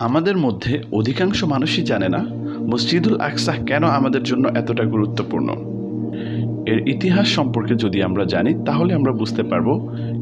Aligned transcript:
আমাদের 0.00 0.36
মধ্যে 0.36 0.82
অধিকাংশ 0.92 1.44
মানুষই 1.44 1.82
জানে 1.82 2.08
না 2.08 2.20
মসজিদুল 2.72 3.20
আকসাহ 3.20 3.56
কেন 3.64 3.84
আমাদের 3.84 4.22
জন্য 4.22 4.48
এতটা 4.48 4.84
গুরুত্বপূর্ণ। 4.84 5.48
এর 6.66 6.88
ইতিহাস 6.88 7.28
সম্পর্কে 7.28 7.74
যদি 7.74 8.02
আমরা 8.02 8.24
জানি, 8.24 8.54
তাহলে 8.64 8.94
আমরা 8.94 9.12
বুঝতে 9.12 9.42
পারব 9.42 9.68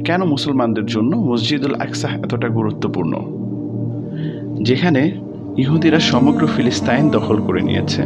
কেন 0.04 0.24
মুসলমানদের 0.24 0.86
জন্য 0.86 1.16
মসজিদুল 1.16 1.74
আকসাহ 1.74 2.12
এতটা 2.24 2.48
গুরুত্বপূর্ণ। 2.48 3.12
যেখানে 4.62 5.02
ইহুদিরা 5.56 6.00
সমগ্র 6.00 6.46
ফিলিস্তাইন 6.46 7.10
দখল 7.10 7.38
করে 7.42 7.60
নিয়েছে, 7.60 8.02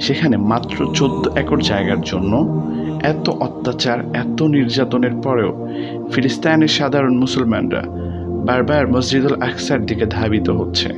সেখানে 0.00 0.36
মাত্র 0.36 0.76
চোদ্দ 0.94 1.28
একর 1.38 1.60
জায়গার 1.60 2.00
জন্য 2.00 2.32
এত 3.02 3.30
অত্যাচার, 3.30 3.98
এত 4.14 4.42
নির্যাতনের 4.42 5.14
পরেও 5.22 5.50
ফিলিস্তাইনের 6.12 6.68
সাধারণ 6.68 7.14
মুসলমানরা 7.16 7.82
বারবার 8.46 8.84
মসজিদুল 8.92 9.36
আকসার 9.42 9.80
দিকে 9.86 10.06
ধাবিত 10.06 10.48
হচ্ছে। 10.50 10.88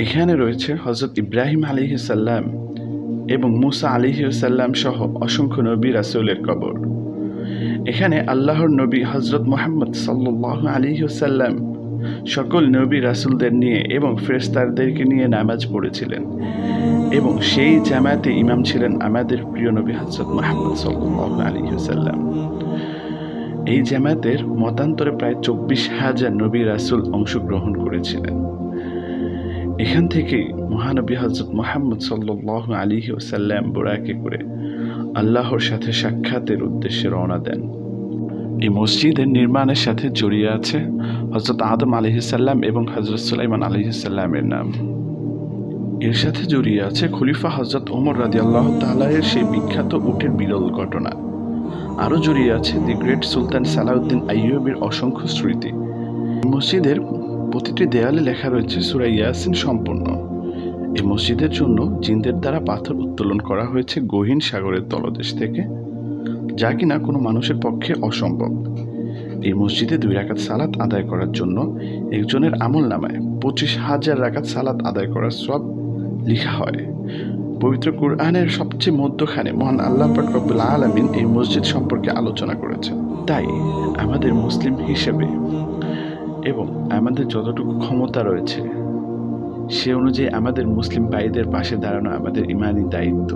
এখানে 0.00 0.32
রয়েছে 0.36 0.70
হজরত 0.84 1.12
ইব্রাহিম 1.18 1.62
আলিহাল্লাম 1.64 2.44
এবং 3.28 3.50
মুসা 3.58 3.88
আলিহাল্লাম 3.88 4.70
সহ 4.74 4.96
অসংখ্য 5.24 5.60
নবী 5.60 5.88
রাসুলের 5.92 6.38
কবর। 6.46 6.74
এখানে 7.88 8.16
আল্লাহর 8.20 8.70
নবী 8.80 9.00
হজরত 9.02 9.42
মোহাম্মদ 9.42 9.92
সাল্লাহ 10.06 10.66
আলিহাল্লাম 10.76 11.54
সকল 12.26 12.62
নবী 12.78 12.98
রাসুলদের 13.00 13.54
নিয়ে 13.54 13.80
এবং 13.96 14.16
ফেরেস্তারদেরকে 14.26 15.02
নিয়ে 15.04 15.26
নামাজ 15.28 15.60
পড়েছিলেন 15.72 16.22
এবং 17.12 17.32
সেই 17.42 17.80
জামায়াতে 17.84 18.30
ইমাম 18.32 18.60
ছিলেন 18.62 18.92
আমাদের 19.00 19.38
প্রিয় 19.52 19.70
নবী 19.70 19.92
হজরত 19.92 20.28
মোহাম্মদ 20.28 20.74
সাল্লাহ 20.76 21.30
আলিহাল্লাম 21.48 22.18
এই 23.66 23.82
জামায়াতের 23.82 24.46
মতান্তরে 24.46 25.10
প্রায় 25.10 25.34
চব্বিশ 25.42 25.90
হাজার 26.00 26.32
নবী 26.42 26.62
রাসুল 26.62 27.00
অংশগ্রহণ 27.12 27.72
করেছিলেন। 27.74 28.36
এখান 29.78 30.08
থেকেই 30.08 30.46
মহানবী 30.70 31.14
হজরত 31.14 31.48
মোহাম্মদ 31.54 32.00
সাল্লাহ 32.00 32.64
আলী 32.82 32.98
ওসাল্লাম 33.18 33.64
বোরাকে 33.74 34.14
করে 34.22 34.38
আল্লাহর 35.14 35.60
সাথে 35.60 35.92
সাক্ষাতের 35.92 36.62
উদ্দেশ্যে 36.62 37.08
রওনা 37.08 37.38
দেন। 37.38 37.60
এই 38.64 38.68
মসজিদের 38.68 39.28
নির্মাণের 39.28 39.76
সাথে 39.76 40.10
জড়িয়ে 40.10 40.48
আছে 40.48 40.78
হজরত 41.34 41.62
আদম 41.62 41.94
আলহিসাল্লাম 41.94 42.62
এবং 42.62 42.86
হজরত 42.94 43.20
সুলাইমান 43.28 43.62
আলহিসাল্লামের 43.62 44.44
নাম। 44.44 44.66
এর 46.00 46.12
সাথে 46.12 46.42
জড়িয়ে 46.46 46.82
আছে 46.82 47.08
খলিফা 47.08 47.48
হজরত 47.48 47.90
ওমর 47.90 48.20
রাজি 48.20 48.38
আল্লাহ 48.40 48.66
তালাহের 48.80 49.22
সেই 49.22 49.44
বিখ্যাত 49.52 49.94
উটের 49.94 50.30
বিরল 50.30 50.70
ঘটনা। 50.70 51.31
আরও 52.04 52.16
জড়িয়ে 52.26 52.52
আছে 52.58 52.74
দি 52.86 52.94
গ্রেট 53.02 53.22
সুলতান 53.32 53.64
সালাউদ্দিন 53.64 54.20
আইয়ুবের 54.30 54.76
অসংখ্য 54.88 55.26
স্মৃতি। 55.36 55.70
মসজিদের 56.52 56.98
প্রতিটি 57.52 57.84
দেয়ালে 57.86 58.20
লেখা 58.20 58.48
রয়েছে 58.48 58.78
সুরা 58.80 59.06
ইয়াসিন 59.06 59.54
সম্পূর্ণ। 59.64 60.06
এই 60.96 61.04
মসজিদের 61.10 61.50
জন্য 61.50 61.78
জিনদের 62.04 62.36
দ্বারা 62.40 62.60
পাথর 62.60 62.94
উত্তোলন 63.04 63.38
করা 63.38 63.64
হয়েছে 63.66 63.96
গহীন 64.12 64.40
সাগরের 64.40 64.84
তলদেশ 64.90 65.28
থেকে, 65.40 65.62
যা 66.60 66.70
কিনা 66.72 66.96
কোনো 66.98 67.18
মানুষের 67.18 67.58
পক্ষে 67.62 67.92
অসম্ভব। 68.08 68.52
এই 69.46 69.54
মসজিদে 69.54 69.96
দুই 69.98 70.14
রাকাত 70.14 70.38
সালাত 70.38 70.72
আদায় 70.80 71.02
করার 71.02 71.30
জন্য 71.32 71.56
একজনের 72.10 72.54
আমল 72.60 72.84
নামায় 72.88 73.18
পঁচিশ 73.42 73.72
হাজার 73.78 74.16
রাকাত 74.20 74.44
সালাত 74.44 74.78
আদায় 74.86 75.06
করার 75.06 75.34
সব 75.44 75.60
লিখা 76.30 76.50
হয়। 76.50 76.80
পবিত্র 77.62 77.88
কোরআনের 78.00 78.48
সবচেয়ে 78.58 78.98
মধ্যখানে 79.02 79.50
মহান 79.52 79.78
আল্লাহ 79.80 80.08
রব্বুল 80.36 80.62
আলমিন 80.74 81.06
এই 81.20 81.26
মসজিদ 81.36 81.64
সম্পর্কে 81.74 82.10
আলোচনা 82.20 82.54
করেছেন। 82.54 82.96
তাই 83.26 83.46
আমাদের 84.04 84.32
মুসলিম 84.44 84.74
হিসেবে 84.90 85.26
এবং 86.50 86.66
আমাদের 86.98 87.24
যতটুকু 87.28 87.72
ক্ষমতা 87.78 88.20
রয়েছে, 88.22 88.60
সে 89.76 89.90
অনুযায়ী 89.94 90.28
আমাদের 90.38 90.64
মুসলিম 90.78 91.04
ভাইদের 91.12 91.46
পাশে 91.54 91.74
দাঁড়ানো 91.76 92.10
আমাদের 92.18 92.44
ইমানি 92.50 92.82
দায়িত্ব। 92.94 93.30